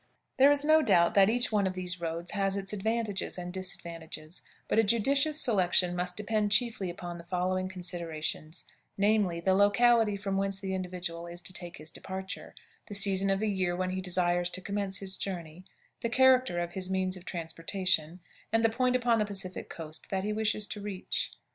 [0.37, 4.41] There is no doubt that each one of these roads has its advantages and disadvantages,
[4.67, 8.65] but a judicious selection must depend chiefly upon the following considerations,
[8.97, 12.55] namely, the locality from whence the individual is to take his departure,
[12.87, 15.65] the season of the year when he desires to commence his journey,
[15.99, 18.21] the character of his means of transportation,
[18.51, 21.29] and the point upon the Pacific coast that he wishes to reach.